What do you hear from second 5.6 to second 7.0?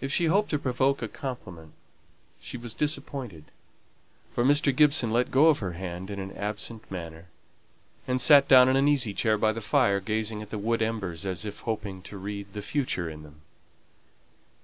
hand in an absent